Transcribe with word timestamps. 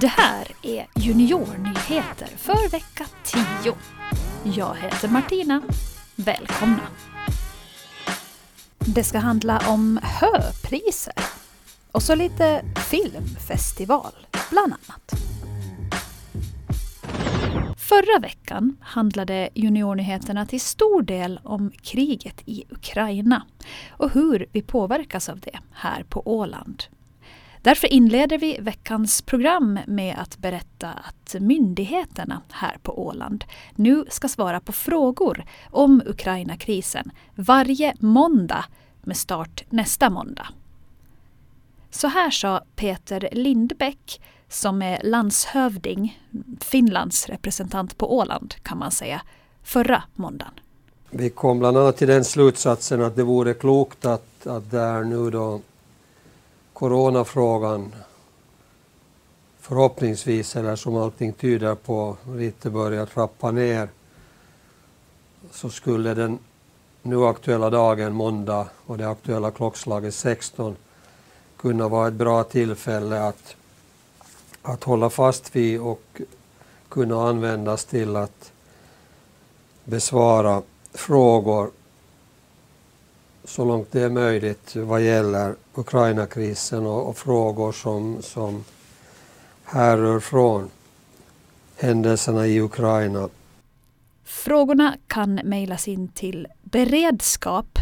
Det 0.00 0.06
här 0.06 0.46
är 0.62 0.86
Juniornyheter 0.94 2.26
för 2.36 2.70
vecka 2.70 3.06
10. 3.24 3.74
Jag 4.56 4.74
heter 4.74 5.08
Martina. 5.08 5.62
Välkomna! 6.16 6.80
Det 8.78 9.04
ska 9.04 9.18
handla 9.18 9.62
om 9.68 10.00
höpriser 10.02 11.14
och 11.92 12.02
så 12.02 12.14
lite 12.14 12.64
filmfestival, 12.90 14.12
bland 14.50 14.72
annat. 14.72 15.12
Förra 17.76 18.18
veckan 18.20 18.76
handlade 18.80 19.48
Juniornyheterna 19.54 20.46
till 20.46 20.60
stor 20.60 21.02
del 21.02 21.40
om 21.44 21.72
kriget 21.82 22.42
i 22.44 22.64
Ukraina 22.70 23.42
och 23.90 24.10
hur 24.10 24.46
vi 24.52 24.62
påverkas 24.62 25.28
av 25.28 25.40
det 25.40 25.58
här 25.72 26.02
på 26.02 26.22
Åland. 26.24 26.82
Därför 27.66 27.92
inleder 27.92 28.38
vi 28.38 28.58
veckans 28.60 29.22
program 29.22 29.78
med 29.86 30.18
att 30.18 30.38
berätta 30.38 30.88
att 30.88 31.36
myndigheterna 31.40 32.42
här 32.50 32.78
på 32.82 33.06
Åland 33.06 33.44
nu 33.74 34.04
ska 34.08 34.28
svara 34.28 34.60
på 34.60 34.72
frågor 34.72 35.44
om 35.70 36.02
Ukraina-krisen 36.06 37.10
varje 37.34 37.94
måndag 38.00 38.64
med 39.02 39.16
start 39.16 39.64
nästa 39.70 40.10
måndag. 40.10 40.48
Så 41.90 42.08
här 42.08 42.30
sa 42.30 42.62
Peter 42.76 43.28
Lindbäck 43.32 44.20
som 44.48 44.82
är 44.82 45.00
landshövding, 45.02 46.22
Finlands 46.60 47.28
representant 47.28 47.98
på 47.98 48.16
Åland 48.16 48.54
kan 48.62 48.78
man 48.78 48.90
säga, 48.90 49.22
förra 49.62 50.02
måndagen. 50.14 50.54
Vi 51.10 51.30
kom 51.30 51.58
bland 51.58 51.76
annat 51.76 51.96
till 51.96 52.08
den 52.08 52.24
slutsatsen 52.24 53.02
att 53.02 53.16
det 53.16 53.22
vore 53.22 53.54
klokt 53.54 54.04
att, 54.04 54.46
att 54.46 54.70
där 54.70 55.04
nu 55.04 55.30
då 55.30 55.60
coronafrågan 56.78 57.94
förhoppningsvis, 59.60 60.56
eller 60.56 60.76
som 60.76 60.96
allting 60.96 61.32
tyder 61.32 61.74
på, 61.74 62.16
lite 62.34 62.70
börjar 62.70 63.06
trappa 63.06 63.50
ner 63.50 63.88
så 65.50 65.70
skulle 65.70 66.14
den 66.14 66.38
nu 67.02 67.24
aktuella 67.24 67.70
dagen, 67.70 68.12
måndag, 68.12 68.68
och 68.86 68.98
det 68.98 69.08
aktuella 69.08 69.50
klockslaget 69.50 70.14
16 70.14 70.76
kunna 71.56 71.88
vara 71.88 72.08
ett 72.08 72.14
bra 72.14 72.44
tillfälle 72.44 73.22
att, 73.22 73.56
att 74.62 74.84
hålla 74.84 75.10
fast 75.10 75.56
vid 75.56 75.80
och 75.80 76.20
kunna 76.88 77.28
användas 77.28 77.84
till 77.84 78.16
att 78.16 78.52
besvara 79.84 80.62
frågor 80.94 81.70
så 83.46 83.64
långt 83.64 83.92
det 83.92 84.02
är 84.02 84.10
möjligt 84.10 84.76
vad 84.76 85.02
gäller 85.02 85.54
Ukraina-krisen 85.74 86.86
och, 86.86 87.08
och, 87.08 87.16
frågor 87.16 87.72
som, 87.72 88.22
som 88.22 88.64
härrör 89.64 90.20
från 90.20 90.70
händelserna 91.76 92.46
i 92.46 92.60
Ukraina. 92.60 93.28
Frågorna 94.24 94.96
kan 95.06 95.34
mejlas 95.34 95.88
in 95.88 96.08
till 96.08 96.46
beredskap 96.62 97.78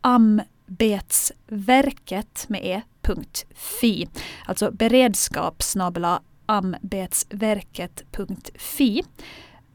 ambetsverket 0.00 2.44
med 2.48 2.64
e.fi. 2.64 4.08
Alltså 4.46 4.70
beredskap 4.70 5.62
ambetsverket.fi. 6.46 9.04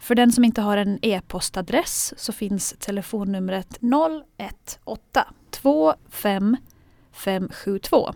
För 0.03 0.15
den 0.15 0.31
som 0.31 0.43
inte 0.43 0.61
har 0.61 0.77
en 0.77 0.99
e-postadress 1.01 2.13
så 2.17 2.31
finns 2.33 2.75
telefonnumret 2.79 3.79
018 4.85 5.23
25 5.61 6.57
572 7.11 8.13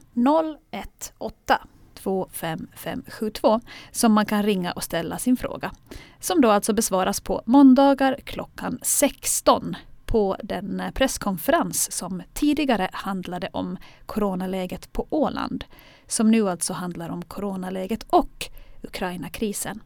018 1.20 1.58
25572 1.94 3.60
som 3.92 4.14
man 4.14 4.26
kan 4.26 4.44
ringa 4.44 4.72
och 4.72 4.84
ställa 4.84 5.18
sin 5.18 5.38
fråga. 5.38 5.72
Som 6.20 6.42
då 6.42 6.52
alltså 6.52 6.74
besvaras 6.74 7.22
på 7.22 7.42
måndagar 7.46 8.20
klockan 8.24 8.80
16 8.82 9.76
på 10.06 10.38
den 10.44 10.80
eh, 10.80 10.92
presskonferens 10.92 11.92
som 11.92 12.24
tidigare 12.34 12.90
handlade 12.94 13.50
om 13.52 13.78
coronaläget 14.06 14.94
på 14.94 15.08
Åland. 15.10 15.66
Som 16.08 16.32
nu 16.32 16.50
alltså 16.50 16.74
handlar 16.74 17.10
om 17.10 17.22
coronaläget 17.22 18.04
och 18.04 18.50
Ukraina-krisen. 18.84 19.82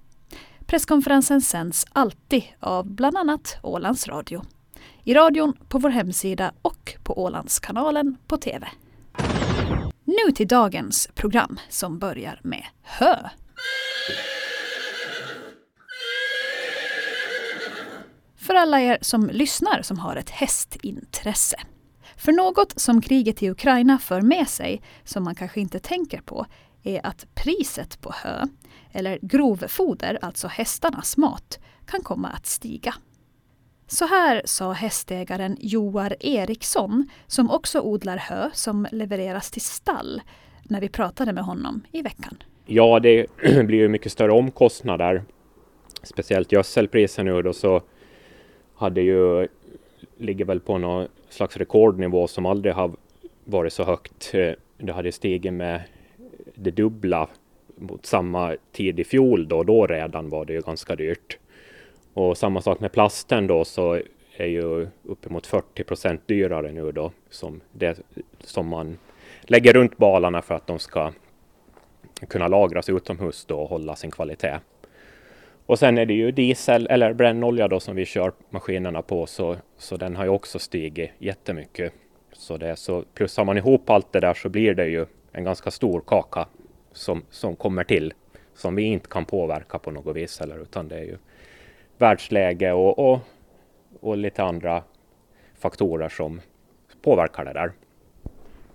Presskonferensen 0.72 1.42
sänds 1.42 1.86
alltid 1.94 2.44
av 2.60 2.86
bland 2.86 3.18
annat 3.18 3.58
Ålands 3.64 4.08
Radio. 4.08 4.42
I 5.04 5.14
radion, 5.14 5.58
på 5.68 5.78
vår 5.78 5.90
hemsida 5.90 6.52
och 6.62 6.94
på 7.04 7.24
Ålandskanalen 7.24 8.18
på 8.28 8.38
TV. 8.38 8.68
Nu 10.04 10.32
till 10.32 10.48
dagens 10.48 11.10
program 11.14 11.60
som 11.70 12.00
börjar 12.00 12.40
med 12.44 12.66
hö. 12.82 13.30
För 18.38 18.56
alla 18.56 18.82
er 18.82 18.98
som 19.02 19.30
lyssnar 19.30 19.82
som 19.82 20.00
har 20.00 20.16
ett 20.16 20.30
hästintresse. 20.30 21.58
För 22.18 22.32
något 22.32 22.80
som 22.80 23.02
kriget 23.02 23.44
i 23.44 23.50
Ukraina 23.50 24.00
för 24.00 24.22
med 24.22 24.48
sig, 24.48 24.82
som 25.04 25.24
man 25.24 25.36
kanske 25.36 25.62
inte 25.62 25.80
tänker 25.80 26.22
på, 26.22 26.46
är 26.84 27.06
att 27.06 27.28
priset 27.36 28.02
på 28.02 28.12
hö, 28.24 28.46
eller 28.92 29.20
grovfoder, 29.22 30.18
alltså 30.22 30.48
hästarnas 30.48 31.18
mat, 31.18 31.60
kan 31.86 32.02
komma 32.02 32.28
att 32.28 32.46
stiga. 32.46 32.94
Så 33.88 34.06
här 34.06 34.42
sa 34.46 34.72
hästägaren 34.72 35.58
Joar 35.60 36.16
Eriksson, 36.20 37.10
som 37.28 37.52
också 37.52 37.82
odlar 37.82 38.18
hö 38.18 38.50
som 38.54 38.88
levereras 38.92 39.52
till 39.52 39.62
stall, 39.62 40.22
när 40.64 40.82
vi 40.82 40.90
pratade 40.90 41.34
med 41.34 41.44
honom 41.44 41.82
i 41.92 42.02
veckan. 42.02 42.38
Ja, 42.66 43.00
det 43.00 43.26
blir 43.66 43.78
ju 43.78 43.88
mycket 43.88 44.12
större 44.12 44.32
omkostnader. 44.32 45.24
Speciellt 46.04 46.52
gödselpriser 46.52 47.24
nu 47.24 47.42
då 47.42 47.54
så 47.54 47.82
hade 48.76 49.02
ju, 49.02 49.48
ligger 50.18 50.46
väl 50.46 50.60
på 50.60 50.78
någon 50.78 51.08
slags 51.30 51.58
rekordnivå 51.58 52.28
som 52.28 52.46
aldrig 52.46 52.74
har 52.74 52.92
varit 53.44 53.74
så 53.74 53.84
högt. 53.84 54.32
Eh, 54.34 54.52
det 54.78 54.94
hade 54.94 55.12
stigit 55.12 55.54
med 55.54 55.82
det 56.64 56.72
dubbla 56.72 57.30
mot 57.76 58.06
samma 58.06 58.56
tid 58.72 59.00
i 59.00 59.04
fjol 59.04 59.48
då, 59.48 59.64
då 59.64 59.88
redan 59.88 60.30
var 60.30 60.46
det 60.46 60.54
ju 60.54 60.62
ganska 60.62 60.96
dyrt. 60.96 61.38
Och 62.14 62.38
samma 62.38 62.62
sak 62.62 62.80
med 62.80 62.92
plasten 62.92 63.48
då 63.48 63.66
så 63.66 64.02
är 64.38 64.46
ju 64.46 64.88
uppemot 65.04 65.48
40 65.48 65.84
procent 65.84 66.28
dyrare 66.28 66.72
nu 66.72 66.92
då 66.92 67.12
som 67.30 67.62
det 67.72 68.00
som 68.40 68.68
man 68.68 68.98
lägger 69.42 69.74
runt 69.74 69.98
balarna 69.98 70.42
för 70.42 70.56
att 70.56 70.68
de 70.68 70.80
ska 70.80 71.12
kunna 72.28 72.48
lagras 72.48 72.90
utomhus 72.90 73.46
då 73.46 73.60
och 73.60 73.70
hålla 73.70 73.96
sin 73.96 74.12
kvalitet. 74.12 74.60
Och 75.66 75.80
sen 75.80 75.98
är 75.98 76.06
det 76.06 76.14
ju 76.14 76.32
diesel 76.32 76.88
eller 76.90 77.14
brännolja 77.14 77.68
då 77.68 77.80
som 77.80 77.96
vi 77.96 78.06
kör 78.06 78.32
maskinerna 78.50 79.02
på 79.02 79.26
så, 79.26 79.56
så 79.78 79.98
den 79.98 80.16
har 80.16 80.24
ju 80.24 80.30
också 80.30 80.60
stigit 80.60 81.12
jättemycket. 81.20 81.94
Så 82.34 82.58
det, 82.58 82.76
så 82.76 83.04
plussar 83.14 83.46
man 83.46 83.58
ihop 83.58 83.90
allt 83.90 84.12
det 84.12 84.20
där 84.20 84.34
så 84.34 84.50
blir 84.50 84.74
det 84.74 84.88
ju 84.88 85.06
en 85.32 85.44
ganska 85.44 85.72
stor 85.72 86.02
kaka 86.02 86.48
som, 86.92 87.24
som 87.30 87.56
kommer 87.56 87.84
till 87.84 88.14
som 88.54 88.76
vi 88.76 88.84
inte 88.84 89.08
kan 89.08 89.26
påverka 89.26 89.80
på 89.80 89.92
något 89.92 90.16
vis 90.16 90.42
eller 90.42 90.62
utan 90.62 90.88
det 90.88 90.96
är 90.96 91.04
ju 91.04 91.18
världsläge 91.98 92.72
och, 92.72 93.00
och, 93.00 93.20
och 94.00 94.18
lite 94.18 94.44
andra 94.44 94.84
faktorer 95.60 96.10
som 96.10 96.42
påverkar 97.02 97.46
det 97.46 97.54
där. 97.54 97.72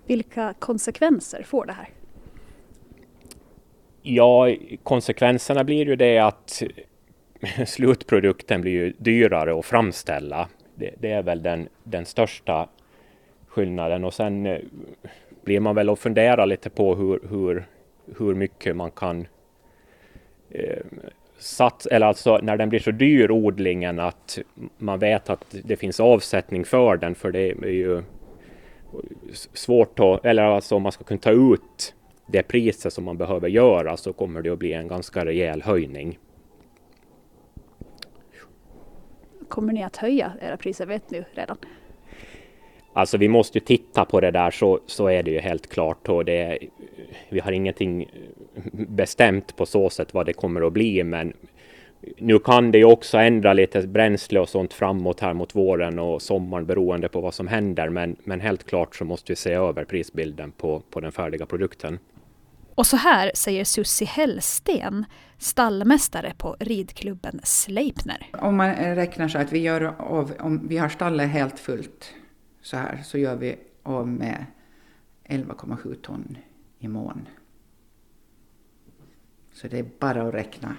Vilka 0.05 0.53
konsekvenser 0.59 1.43
får 1.43 1.65
det 1.65 1.73
här? 1.73 1.89
Ja, 4.01 4.55
konsekvenserna 4.83 5.63
blir 5.63 5.85
ju 5.85 5.95
det 5.95 6.19
att 6.19 6.63
slutprodukten 7.65 8.61
blir 8.61 8.71
ju 8.71 8.93
dyrare 8.97 9.59
att 9.59 9.65
framställa. 9.65 10.49
Det, 10.75 10.93
det, 10.99 11.11
är 11.11 11.23
väl 11.23 11.43
den, 11.43 11.69
den 11.83 12.05
största 12.05 12.69
skillnaden 13.47 14.03
och 14.03 14.13
sen 14.13 14.45
eh, 14.45 14.59
blir 15.47 15.59
man 15.59 15.75
väl 15.75 15.89
och 15.89 15.99
funderar 15.99 16.45
lite 16.45 16.69
på 16.69 16.95
hur, 16.95 17.19
hur, 17.29 17.65
hur 18.17 18.35
mycket 18.35 18.75
man 18.75 18.91
kan 18.91 19.27
eh, 20.49 20.85
sats, 21.37 21.85
eller 21.85 22.05
alltså 22.05 22.37
när 22.37 22.57
den 22.57 22.69
blir 22.69 22.79
så 22.79 22.91
dyr 22.91 23.31
odlingen 23.31 23.99
att 23.99 24.39
man 24.77 24.99
vet 24.99 25.29
att 25.29 25.55
det 25.63 25.75
finns 25.75 25.99
avsättning 25.99 26.65
för 26.65 26.97
den 26.97 27.15
för 27.15 27.31
det 27.31 27.51
är 27.51 27.71
ju 27.71 28.03
svårt 29.53 29.99
att, 29.99 30.25
eller 30.25 30.43
alltså 30.43 30.75
om 30.75 30.83
man 30.83 30.91
ska 30.91 31.03
kunna 31.03 31.19
ta 31.19 31.31
ut 31.31 31.95
det 32.25 32.43
priset 32.43 32.93
som 32.93 33.03
man 33.03 33.17
behöver 33.17 33.47
göra 33.49 33.97
så 33.97 34.13
kommer 34.13 34.41
det 34.41 34.49
att 34.49 34.59
bli 34.59 34.73
en 34.73 34.87
ganska 34.87 35.25
rejäl 35.25 35.61
höjning. 35.61 36.19
Kommer 39.47 39.73
ni 39.73 39.83
att 39.83 39.97
höja 39.97 40.33
era 40.41 40.57
priser, 40.57 40.85
vet 40.85 41.11
ni 41.11 41.23
redan? 41.33 41.57
Alltså 42.97 43.17
vi 43.17 43.27
måste 43.27 43.57
ju 43.57 43.65
titta 43.65 44.05
på 44.05 44.19
det 44.19 44.31
där 44.31 44.51
så, 44.51 44.79
så 44.85 45.07
är 45.07 45.23
det 45.23 45.31
ju 45.31 45.39
helt 45.39 45.67
klart 45.69 46.09
och 46.09 46.25
det, 46.25 46.57
vi 47.29 47.39
har 47.39 47.51
ingenting 47.51 48.11
bestämt 48.73 49.55
på 49.55 49.65
så 49.65 49.89
sätt 49.89 50.13
vad 50.13 50.25
det 50.25 50.33
kommer 50.33 50.67
att 50.67 50.73
bli 50.73 51.03
men 51.03 51.33
nu 52.17 52.39
kan 52.39 52.71
det 52.71 52.77
ju 52.77 52.85
också 52.85 53.17
ändra 53.17 53.53
lite 53.53 53.87
bränsle 53.87 54.39
och 54.39 54.49
sånt 54.49 54.73
framåt 54.73 55.19
här 55.19 55.33
mot 55.33 55.55
våren 55.55 55.99
och 55.99 56.21
sommaren 56.21 56.65
beroende 56.65 57.09
på 57.09 57.21
vad 57.21 57.33
som 57.33 57.47
händer 57.47 57.89
men, 57.89 58.15
men 58.23 58.41
helt 58.41 58.63
klart 58.63 58.95
så 58.95 59.05
måste 59.05 59.31
vi 59.31 59.35
se 59.35 59.53
över 59.53 59.85
prisbilden 59.85 60.51
på, 60.51 60.79
på 60.89 60.99
den 60.99 61.11
färdiga 61.11 61.45
produkten. 61.45 61.99
Och 62.75 62.85
så 62.85 62.97
här 62.97 63.31
säger 63.35 63.63
Sussi 63.63 64.05
Hellsten, 64.05 65.05
stallmästare 65.37 66.33
på 66.37 66.55
ridklubben 66.59 67.39
Sleipner. 67.43 68.27
Om 68.33 68.57
man 68.57 68.75
räknar 68.75 69.27
så 69.27 69.37
att 69.37 69.53
vi 69.53 69.59
gör 69.59 69.93
av, 69.97 70.31
om 70.39 70.67
vi 70.67 70.77
har 70.77 70.89
stallet 70.89 71.29
helt 71.29 71.59
fullt 71.59 72.13
så 72.67 72.77
här, 72.77 73.01
så 73.03 73.17
gör 73.17 73.35
vi 73.35 73.59
av 73.83 74.07
med 74.07 74.45
11,7 75.23 75.95
ton 75.95 76.37
i 76.79 76.87
mån. 76.87 77.27
Så 79.53 79.67
det 79.67 79.79
är 79.79 79.85
bara 79.99 80.27
att 80.27 80.33
räkna. 80.33 80.75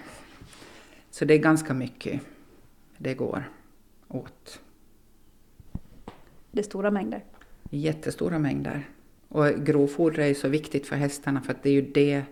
Så 1.10 1.24
det 1.24 1.34
är 1.34 1.38
ganska 1.38 1.74
mycket 1.74 2.20
det 2.98 3.14
går 3.14 3.50
åt. 4.08 4.60
Det 6.50 6.60
är 6.60 6.64
stora 6.64 6.90
mängder. 6.90 7.24
Jättestora 7.70 8.38
mängder. 8.38 8.88
Och 9.28 9.46
grovfoder 9.46 10.18
är 10.18 10.34
så 10.34 10.48
viktigt 10.48 10.86
för 10.86 10.96
hästarna 10.96 11.40
för 11.40 11.52
att 11.52 11.62
det 11.62 11.70
är 11.70 11.74
ju 11.74 11.92
det 11.92 12.22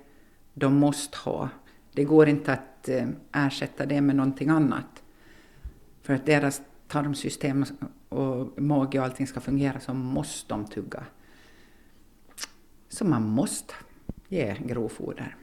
de 0.55 0.75
måste 0.75 1.19
ha. 1.19 1.49
Det 1.93 2.05
går 2.05 2.29
inte 2.29 2.53
att 2.53 2.88
eh, 2.88 3.08
ersätta 3.32 3.87
det 3.87 4.00
med 4.00 4.17
någonting 4.17 4.49
annat. 4.49 5.03
För 6.03 6.14
att 6.14 6.26
deras 6.26 6.62
tarmsystem 6.88 7.64
och 8.17 8.63
mage 8.63 8.99
och 8.99 9.05
allting 9.05 9.27
ska 9.27 9.41
fungera 9.41 9.81
så 9.81 9.95
måste 9.95 10.55
de 10.55 10.65
tugga. 10.65 11.05
Så 12.89 13.05
man 13.05 13.23
måste 13.23 13.75
ge 14.29 14.55
grovfoder. 14.67 15.37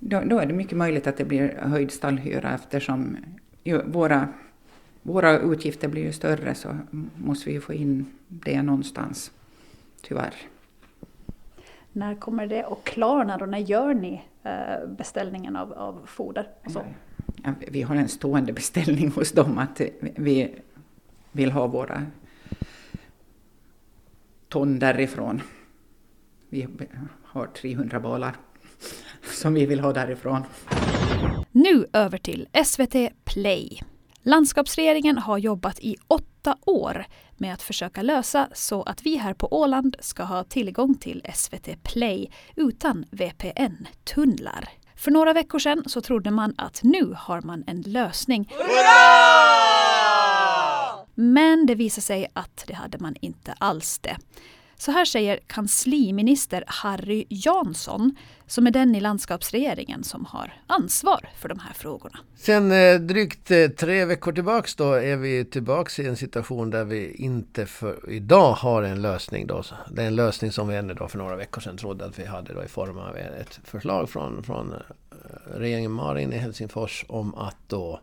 Då, 0.00 0.20
då 0.20 0.38
är 0.38 0.46
det 0.46 0.52
mycket 0.52 0.78
möjligt 0.78 1.06
att 1.06 1.16
det 1.16 1.24
blir 1.24 1.56
höjd 1.60 1.90
stallhyra 1.90 2.54
eftersom 2.54 3.16
våra, 3.84 4.28
våra 5.02 5.38
utgifter 5.38 5.88
blir 5.88 6.02
ju 6.02 6.12
större 6.12 6.54
så 6.54 6.76
måste 7.16 7.48
vi 7.48 7.54
ju 7.54 7.60
få 7.60 7.72
in 7.72 8.06
det 8.28 8.62
någonstans, 8.62 9.30
tyvärr. 10.02 10.34
När 11.92 12.14
kommer 12.14 12.46
det 12.46 12.64
att 12.64 12.84
klarna 12.84 13.36
och 13.36 13.48
när 13.48 13.58
gör 13.58 13.94
ni 13.94 14.22
eh, 14.42 14.88
beställningen 14.98 15.56
av, 15.56 15.72
av 15.72 16.00
foder? 16.06 16.48
Ja, 16.64 17.52
vi 17.68 17.82
har 17.82 17.96
en 17.96 18.08
stående 18.08 18.52
beställning 18.52 19.10
hos 19.10 19.32
dem 19.32 19.58
att 19.58 19.80
vi 20.00 20.54
vill 21.38 21.52
ha 21.52 21.66
våra 21.66 22.06
ton 24.48 24.78
därifrån. 24.78 25.42
Vi 26.48 26.68
har 27.24 27.46
300 27.46 28.00
balar 28.00 28.36
som 29.22 29.54
vi 29.54 29.66
vill 29.66 29.80
ha 29.80 29.92
därifrån. 29.92 30.42
Nu 31.52 31.86
över 31.92 32.18
till 32.18 32.48
SVT 32.64 32.94
Play. 33.24 33.80
Landskapsregeringen 34.22 35.18
har 35.18 35.38
jobbat 35.38 35.80
i 35.80 35.96
åtta 36.08 36.56
år 36.66 37.06
med 37.36 37.54
att 37.54 37.62
försöka 37.62 38.02
lösa 38.02 38.48
så 38.54 38.82
att 38.82 39.06
vi 39.06 39.16
här 39.16 39.34
på 39.34 39.60
Åland 39.60 39.96
ska 40.00 40.22
ha 40.22 40.44
tillgång 40.44 40.94
till 40.94 41.22
SVT 41.34 41.82
Play 41.82 42.30
utan 42.56 43.04
VPN-tunnlar. 43.10 44.68
För 44.96 45.10
några 45.10 45.32
veckor 45.32 45.58
sedan 45.58 45.82
så 45.86 46.00
trodde 46.00 46.30
man 46.30 46.54
att 46.58 46.80
nu 46.82 47.14
har 47.16 47.40
man 47.40 47.64
en 47.66 47.80
lösning. 47.80 48.50
Men 51.20 51.66
det 51.66 51.74
visade 51.74 52.02
sig 52.02 52.26
att 52.32 52.64
det 52.66 52.74
hade 52.74 52.98
man 52.98 53.14
inte 53.20 53.54
alls 53.58 53.98
det. 53.98 54.16
Så 54.76 54.90
här 54.90 55.04
säger 55.04 55.40
kansliminister 55.46 56.64
Harry 56.66 57.24
Jansson, 57.28 58.16
som 58.46 58.66
är 58.66 58.70
den 58.70 58.94
i 58.94 59.00
landskapsregeringen 59.00 60.04
som 60.04 60.24
har 60.24 60.52
ansvar 60.66 61.28
för 61.38 61.48
de 61.48 61.58
här 61.58 61.72
frågorna. 61.72 62.18
Sen 62.36 62.72
eh, 62.72 63.00
drygt 63.00 63.50
eh, 63.50 63.68
tre 63.68 64.04
veckor 64.04 64.32
tillbaks 64.32 64.76
då 64.76 64.92
är 64.92 65.16
vi 65.16 65.44
tillbaks 65.44 65.98
i 65.98 66.06
en 66.06 66.16
situation 66.16 66.70
där 66.70 66.84
vi 66.84 67.14
inte 67.14 67.66
för 67.66 68.10
idag 68.10 68.52
har 68.52 68.82
en 68.82 69.02
lösning. 69.02 69.46
Då. 69.46 69.62
Det 69.90 70.02
är 70.02 70.06
en 70.06 70.16
lösning 70.16 70.52
som 70.52 70.68
vi 70.68 70.76
ännu 70.76 70.94
då 70.94 71.08
för 71.08 71.18
några 71.18 71.36
veckor 71.36 71.60
sedan 71.60 71.76
trodde 71.76 72.04
att 72.04 72.18
vi 72.18 72.26
hade 72.26 72.54
då 72.54 72.64
i 72.64 72.68
form 72.68 72.98
av 72.98 73.16
ett 73.16 73.60
förslag 73.64 74.10
från, 74.10 74.42
från 74.42 74.72
eh, 74.72 74.78
regeringen 75.54 75.92
Marin 75.92 76.32
i 76.32 76.36
Helsingfors 76.36 77.04
om 77.08 77.34
att 77.34 77.56
då 77.66 78.00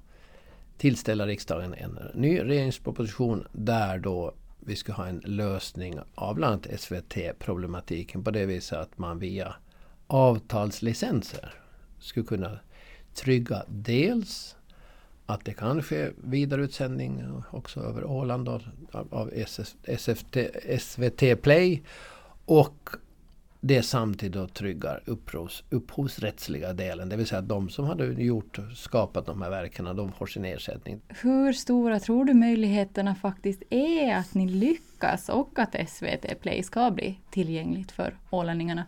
tillställa 0.78 1.28
riksdagen 1.28 1.74
en 1.74 2.00
ny 2.14 2.40
regeringsproposition 2.40 3.48
där 3.52 3.98
då 4.00 4.34
vi 4.60 4.76
ska 4.76 4.94
ha 4.94 5.08
en 5.08 5.22
lösning 5.26 6.00
av 6.16 6.36
bland 6.36 6.54
annat 6.54 6.80
SVT-problematiken 6.80 8.24
på 8.24 8.32
det 8.32 8.46
viset 8.46 8.80
att 8.80 8.98
man 8.98 9.20
via 9.20 9.56
avtalslicenser 10.08 11.54
skulle 12.00 12.26
kunna 12.26 12.60
trygga 13.14 13.64
dels 13.68 14.56
att 15.26 15.46
det 15.46 15.54
kan 15.54 15.84
ske 15.84 16.10
vidareutsändning 16.18 17.24
också 17.52 17.80
över 17.80 18.04
Åland 18.04 18.50
av, 18.50 18.64
SFT, 19.98 20.38
SVT 20.80 21.42
Play 21.42 21.84
och 22.46 22.90
det 23.68 23.84
samtidigt 23.84 24.54
tryggar 24.54 25.04
upphovs, 25.06 25.64
upphovsrättsliga 25.70 26.74
delen. 26.74 27.10
Det 27.10 27.16
vill 27.16 27.28
säga 27.28 27.40
att 27.40 27.50
de 27.50 27.70
som 27.70 27.86
hade 27.86 28.06
gjort, 28.06 28.60
skapat 28.76 29.26
de 29.26 29.42
här 29.42 29.50
verken, 29.50 29.86
de 29.86 30.12
får 30.12 30.26
sin 30.26 30.46
ersättning. 30.46 31.02
Hur 31.08 31.54
stora 31.54 32.00
tror 32.00 32.26
du 32.26 32.34
möjligheterna 32.34 33.16
faktiskt 33.16 33.64
är 33.70 34.16
att 34.16 34.34
ni 34.34 34.48
lyckas 34.48 35.30
och 35.30 35.60
att 35.60 35.76
SVT 35.90 36.42
Play 36.42 36.64
ska 36.64 36.92
bli 36.92 37.20
tillgängligt 37.30 37.92
för 37.92 38.18
ålänningarna? 38.30 38.86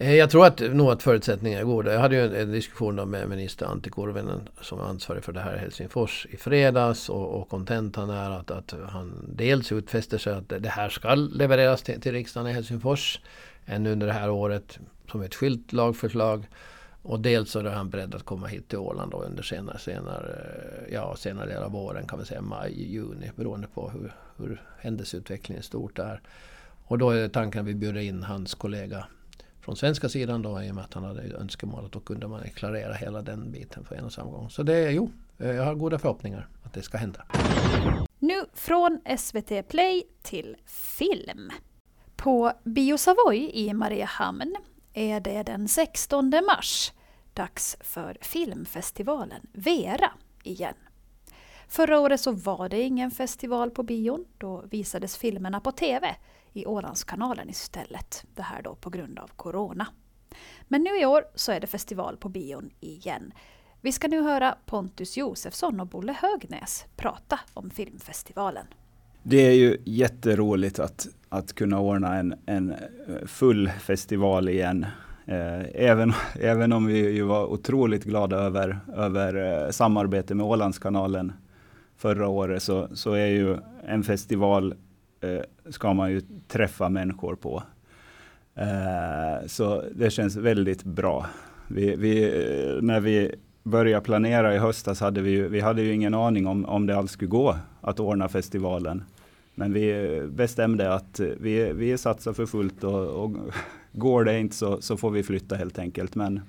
Eh, 0.00 0.14
jag 0.14 0.30
tror 0.30 0.46
att 0.46 0.60
nog 0.60 0.90
att 0.90 1.02
förutsättningarna 1.02 1.60
är 1.60 1.64
goda. 1.64 1.92
Jag 1.92 2.00
hade 2.00 2.16
ju 2.16 2.26
en, 2.26 2.34
en 2.34 2.52
diskussion 2.52 3.10
med 3.10 3.28
minister 3.28 3.66
Antti 3.66 3.90
Kurvinen 3.90 4.48
som 4.60 4.80
är 4.80 4.84
ansvarig 4.84 5.24
för 5.24 5.32
det 5.32 5.40
här 5.40 5.56
i 5.56 5.58
Helsingfors 5.58 6.26
i 6.30 6.36
fredags 6.36 7.08
och 7.08 7.48
kontentan 7.48 8.10
är 8.10 8.30
att, 8.30 8.50
att 8.50 8.74
han 8.88 9.24
dels 9.28 9.72
utfäster 9.72 10.18
sig 10.18 10.32
att 10.32 10.48
det 10.48 10.68
här 10.68 10.88
ska 10.88 11.14
levereras 11.14 11.82
till, 11.82 12.00
till 12.00 12.12
riksdagen 12.12 12.50
i 12.50 12.52
Helsingfors 12.52 13.20
ännu 13.66 13.92
under 13.92 14.06
det 14.06 14.12
här 14.12 14.30
året 14.30 14.78
som 15.10 15.22
ett 15.22 15.34
skilt 15.34 15.72
lagförslag. 15.72 16.46
Och 17.02 17.20
dels 17.20 17.50
så 17.50 17.58
är 17.58 17.64
han 17.64 17.90
beredd 17.90 18.14
att 18.14 18.24
komma 18.24 18.46
hit 18.46 18.68
till 18.68 18.78
Åland 18.78 19.10
då 19.10 19.22
under 19.22 19.42
senare, 19.42 19.78
senare, 19.78 20.26
eh, 20.86 20.94
ja, 20.94 21.16
senare 21.16 21.46
del 21.46 21.62
av 21.62 21.72
våren, 21.72 22.06
kan 22.06 22.18
vi 22.18 22.24
säga 22.24 22.42
maj, 22.42 22.92
juni, 22.92 23.30
beroende 23.36 23.66
på 23.74 23.90
hur, 23.90 24.14
hur 24.36 24.62
händelseutvecklingen 24.78 25.62
stort 25.62 25.98
är. 25.98 26.20
Och 26.84 26.98
då 26.98 27.10
är 27.10 27.28
tanken 27.28 27.60
att 27.60 27.66
vi 27.66 27.74
bjuder 27.74 28.00
in 28.00 28.22
hans 28.22 28.54
kollega 28.54 29.06
från 29.68 29.76
svenska 29.76 30.08
sidan 30.08 30.42
då 30.42 30.62
i 30.62 30.70
och 30.70 30.74
med 30.74 30.84
att 30.84 30.94
han 30.94 31.04
hade 31.04 31.22
önskemål 31.36 31.84
att 31.84 31.92
då 31.92 32.00
kunde 32.00 32.28
man 32.28 32.50
klarera 32.54 32.92
hela 32.92 33.22
den 33.22 33.52
biten 33.52 33.84
för 33.84 33.94
en 33.94 34.04
och 34.04 34.12
samma 34.12 34.30
gång. 34.30 34.50
Så 34.50 34.62
det 34.62 34.90
jo, 34.90 35.10
eh, 35.38 35.50
jag 35.50 35.64
har 35.64 35.74
goda 35.74 35.98
förhoppningar 35.98 36.48
att 36.62 36.72
det 36.72 36.82
ska 36.82 36.98
hända. 36.98 37.24
Nu 38.18 38.44
från 38.54 39.00
SVT 39.18 39.68
Play 39.68 40.02
till 40.22 40.56
film. 40.98 41.50
På 42.16 42.52
Bio 42.64 42.98
Savoy 42.98 43.50
i 43.54 43.74
Mariehamn 43.74 44.56
är 44.92 45.20
det 45.20 45.42
den 45.42 45.68
16 45.68 46.30
mars 46.30 46.92
dags 47.34 47.76
för 47.80 48.18
filmfestivalen 48.20 49.40
Vera 49.52 50.10
igen. 50.42 50.74
Förra 51.68 52.00
året 52.00 52.20
så 52.20 52.32
var 52.32 52.68
det 52.68 52.82
ingen 52.82 53.10
festival 53.10 53.70
på 53.70 53.82
bion. 53.82 54.24
Då 54.38 54.64
visades 54.70 55.16
filmerna 55.16 55.60
på 55.60 55.72
TV 55.72 56.16
i 56.58 56.66
Ålandskanalen 56.66 57.50
istället. 57.50 58.24
Det 58.34 58.42
här 58.42 58.62
då 58.62 58.74
på 58.74 58.90
grund 58.90 59.18
av 59.18 59.30
Corona. 59.36 59.86
Men 60.68 60.82
nu 60.82 61.00
i 61.00 61.06
år 61.06 61.24
så 61.34 61.52
är 61.52 61.60
det 61.60 61.66
festival 61.66 62.16
på 62.16 62.28
bion 62.28 62.70
igen. 62.80 63.32
Vi 63.80 63.92
ska 63.92 64.08
nu 64.08 64.22
höra 64.22 64.54
Pontus 64.66 65.16
Josefsson 65.16 65.80
och 65.80 65.86
Bolle 65.86 66.12
Högnäs 66.12 66.84
prata 66.96 67.40
om 67.54 67.70
filmfestivalen. 67.70 68.66
Det 69.22 69.46
är 69.46 69.52
ju 69.52 69.76
jätteroligt 69.84 70.78
att, 70.78 71.08
att 71.28 71.52
kunna 71.52 71.80
ordna 71.80 72.16
en, 72.16 72.34
en 72.46 72.70
eh, 72.70 73.26
full 73.26 73.68
festival 73.68 74.48
igen. 74.48 74.86
Eh, 75.26 75.60
även, 75.74 76.12
även 76.40 76.72
om 76.72 76.86
vi 76.86 77.10
ju 77.10 77.22
var 77.22 77.46
otroligt 77.46 78.04
glada 78.04 78.36
över, 78.36 78.80
över 78.96 79.64
eh, 79.64 79.70
samarbete 79.70 80.34
med 80.34 80.46
Ålandskanalen 80.46 81.32
förra 81.96 82.28
året 82.28 82.62
så, 82.62 82.88
så 82.94 83.12
är 83.12 83.26
ju 83.26 83.56
en 83.86 84.04
festival 84.04 84.74
Eh, 85.20 85.40
ska 85.70 85.94
man 85.94 86.10
ju 86.10 86.22
träffa 86.48 86.88
människor 86.88 87.34
på. 87.34 87.62
Eh, 88.54 89.46
så 89.46 89.84
det 89.94 90.10
känns 90.10 90.36
väldigt 90.36 90.84
bra. 90.84 91.26
Vi, 91.68 91.96
vi, 91.96 92.24
eh, 92.24 92.82
när 92.82 93.00
vi 93.00 93.34
började 93.62 94.04
planera 94.04 94.54
i 94.54 94.58
höstas 94.58 95.00
hade 95.00 95.20
vi, 95.20 95.30
ju, 95.30 95.48
vi 95.48 95.60
hade 95.60 95.82
ju 95.82 95.92
ingen 95.92 96.14
aning 96.14 96.46
om, 96.46 96.64
om 96.64 96.86
det 96.86 96.96
alls 96.96 97.10
skulle 97.10 97.28
gå 97.28 97.56
att 97.80 98.00
ordna 98.00 98.28
festivalen. 98.28 99.04
Men 99.54 99.72
vi 99.72 100.22
bestämde 100.30 100.94
att 100.94 101.20
vi, 101.40 101.72
vi 101.72 101.98
satsar 101.98 102.32
för 102.32 102.46
fullt 102.46 102.84
och, 102.84 103.24
och 103.24 103.32
går 103.92 104.24
det 104.24 104.40
inte 104.40 104.56
så, 104.56 104.80
så 104.80 104.96
får 104.96 105.10
vi 105.10 105.22
flytta 105.22 105.56
helt 105.56 105.78
enkelt. 105.78 106.14
Men 106.14 106.40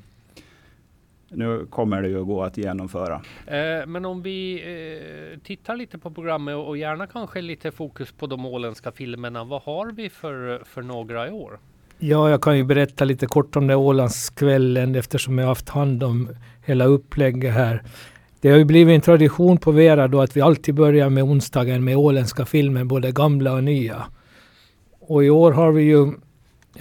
nu 1.32 1.66
kommer 1.70 2.02
det 2.02 2.08
ju 2.08 2.22
att 2.22 2.28
gå 2.28 2.44
att 2.44 2.58
genomföra. 2.58 3.22
Eh, 3.48 3.88
men 3.88 4.06
om 4.06 4.22
vi 4.22 4.64
eh, 5.34 5.40
tittar 5.40 5.76
lite 5.76 5.98
på 5.98 6.12
programmet 6.12 6.56
och 6.56 6.78
gärna 6.78 7.08
kanske 7.08 7.42
lite 7.42 7.72
fokus 7.72 8.12
på 8.12 8.28
de 8.28 8.46
åländska 8.46 8.92
filmerna. 8.92 9.44
Vad 9.44 9.62
har 9.62 9.92
vi 9.92 10.10
för, 10.10 10.64
för 10.66 10.82
några 10.82 11.28
i 11.28 11.32
år? 11.32 11.60
Ja, 12.00 12.30
jag 12.30 12.42
kan 12.42 12.58
ju 12.58 12.64
berätta 12.64 13.06
lite 13.06 13.28
kort 13.28 13.56
om 13.56 13.68
det 13.68 13.76
Ålandskvällen 13.76 14.96
eftersom 14.96 15.38
jag 15.38 15.48
haft 15.48 15.70
hand 15.70 16.04
om 16.04 16.30
hela 16.66 16.86
upplägget 16.86 17.54
här. 17.54 17.84
Det 18.42 18.50
har 18.50 18.58
ju 18.58 18.66
blivit 18.66 18.96
en 18.96 19.02
tradition 19.02 19.58
på 19.58 19.72
Vera 19.72 20.08
då 20.08 20.22
att 20.22 20.38
vi 20.38 20.42
alltid 20.42 20.76
börjar 20.76 21.10
med 21.10 21.24
onsdagen 21.24 21.84
med 21.84 21.98
åländska 21.98 22.46
filmer, 22.46 22.84
både 22.84 23.12
gamla 23.12 23.54
och 23.54 23.64
nya. 23.64 24.04
Och 25.00 25.24
i 25.24 25.30
år 25.30 25.52
har 25.52 25.72
vi 25.72 25.84
ju 25.84 26.12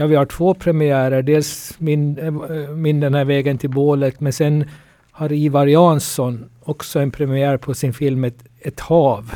Ja, 0.01 0.07
vi 0.07 0.17
har 0.17 0.27
två 0.27 0.55
premiärer. 0.55 1.23
Dels 1.23 1.75
min, 1.79 2.19
eh, 2.19 2.33
min 2.71 3.01
Den 3.01 3.15
här 3.15 3.25
vägen 3.25 3.59
till 3.59 3.71
bålet, 3.71 4.21
men 4.21 4.33
sen 4.33 4.65
har 5.11 5.33
Ivar 5.33 5.67
Jansson 5.67 6.51
också 6.63 7.01
en 7.01 7.11
premiär 7.11 7.57
på 7.57 7.75
sin 7.75 7.93
film 7.93 8.25
Ett, 8.25 8.45
ett 8.61 8.81
hav. 8.81 9.31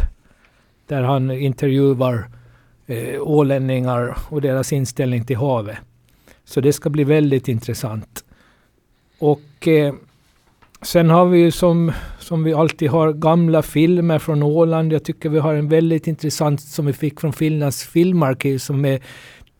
Där 0.87 1.02
han 1.02 1.31
intervjuar 1.31 2.28
eh, 2.87 3.21
ålänningar 3.21 4.16
och 4.28 4.40
deras 4.40 4.73
inställning 4.73 5.25
till 5.25 5.37
havet. 5.37 5.76
Så 6.45 6.61
det 6.61 6.73
ska 6.73 6.90
bli 6.90 7.04
väldigt 7.04 7.49
intressant. 7.49 8.25
Och 9.19 9.69
eh, 9.69 9.95
sen 10.83 11.11
har 11.11 11.26
vi 11.26 11.38
ju 11.38 11.50
som, 11.50 11.92
som 12.19 12.45
vi 12.45 12.52
alltid 12.52 12.90
har 12.90 13.12
gamla 13.12 13.62
filmer 13.62 14.19
från 14.19 14.42
Åland. 14.42 14.92
Jag 14.92 15.04
tycker 15.04 15.28
vi 15.28 15.38
har 15.38 15.54
en 15.54 15.69
väldigt 15.69 16.07
intressant 16.07 16.61
som 16.61 16.87
vi 16.87 16.92
fick 16.92 17.21
från 17.21 17.33
Finlands 17.33 17.87
filmarkiv 17.87 18.59
som 18.59 18.85
är 18.85 19.00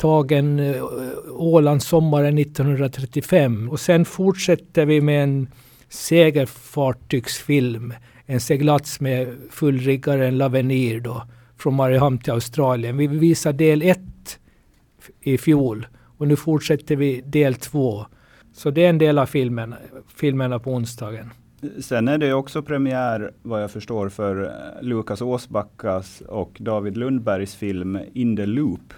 tagen 0.02 0.75
Åland 1.30 1.82
sommaren 1.82 2.38
1935. 2.38 3.71
Och 3.71 3.80
sen 3.80 4.04
fortsätter 4.04 4.87
vi 4.87 5.00
med 5.00 5.25
en 5.25 5.49
segelfartygsfilm. 5.88 7.94
En 8.26 8.40
seglats 8.40 9.00
med 9.00 9.37
fullriggaren 9.50 10.38
Lavenir 10.38 11.00
då 11.00 11.23
från 11.59 11.75
Mariehamn 11.75 12.18
till 12.18 12.32
Australien. 12.32 12.97
Vi 12.97 13.06
visar 13.06 13.52
del 13.52 13.82
ett 13.82 14.38
i 15.21 15.38
fjol 15.38 15.87
och 16.18 16.28
nu 16.28 16.37
fortsätter 16.37 16.97
vi 16.97 17.23
del 17.26 17.54
två. 17.54 18.06
Så 18.52 18.71
det 18.71 18.85
är 18.85 18.90
en 18.90 18.99
del 18.99 19.18
av 19.18 19.26
filmen, 19.26 19.75
filmerna 20.16 20.59
på 20.59 20.71
onsdagen. 20.71 21.30
Sen 21.80 22.09
är 22.09 22.18
det 22.18 22.35
också 22.35 22.62
premiär, 22.62 23.32
vad 23.42 23.62
jag 23.62 23.71
förstår, 23.71 24.09
för 24.09 24.44
eh, 24.44 24.82
Lukas 24.82 25.23
Åsbackas 25.23 26.21
och 26.21 26.56
David 26.61 26.97
Lundbergs 26.97 27.54
film 27.54 27.99
In 28.12 28.37
the 28.37 28.47
Loop. 28.47 28.94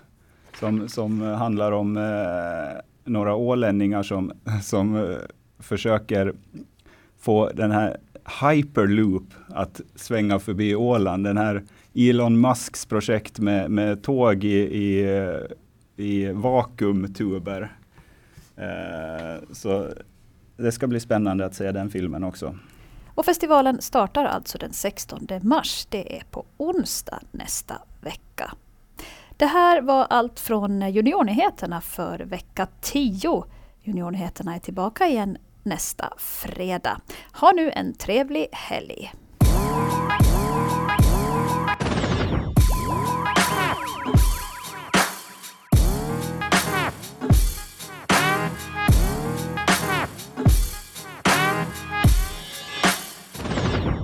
Som, 0.58 0.88
som 0.88 1.22
eh, 1.22 1.34
handlar 1.34 1.72
om 1.72 1.96
eh, 1.96 2.80
några 3.04 3.34
ålänningar 3.34 4.02
som, 4.02 4.32
som 4.62 4.96
eh, 4.96 5.16
försöker 5.58 6.34
få 7.18 7.50
den 7.54 7.70
här 7.70 7.96
hyperloop 8.42 9.34
att 9.48 9.80
svänga 9.94 10.38
förbi 10.38 10.74
Åland. 10.74 11.24
Den 11.24 11.36
här 11.36 11.62
Elon 11.94 12.40
Musks 12.40 12.86
projekt 12.86 13.38
med, 13.38 13.70
med 13.70 14.02
tåg 14.02 14.44
i, 14.44 14.58
i, 14.58 15.16
eh, 15.16 16.04
i 16.04 16.32
vakuumtuber. 16.32 17.72
Eh, 18.56 19.42
så 19.52 19.88
det 20.56 20.72
ska 20.72 20.86
bli 20.86 21.00
spännande 21.00 21.44
att 21.44 21.54
se 21.54 21.72
den 21.72 21.90
filmen 21.90 22.24
också. 22.24 22.58
Och 23.14 23.24
festivalen 23.24 23.82
startar 23.82 24.24
alltså 24.24 24.58
den 24.58 24.72
16 24.72 25.26
mars. 25.42 25.86
Det 25.90 26.16
är 26.16 26.22
på 26.30 26.44
onsdag 26.56 27.20
nästa 27.30 27.74
vecka. 28.00 28.54
Det 29.44 29.48
här 29.48 29.80
var 29.80 30.06
allt 30.10 30.40
från 30.40 30.90
Juniornyheterna 30.90 31.80
för 31.80 32.18
vecka 32.18 32.66
10. 32.80 33.44
Juniornyheterna 33.82 34.54
är 34.54 34.58
tillbaka 34.58 35.06
igen 35.06 35.36
nästa 35.62 36.12
fredag. 36.18 37.00
Ha 37.32 37.52
nu 37.52 37.70
en 37.70 37.94
trevlig 37.94 38.46
helg! 38.52 39.12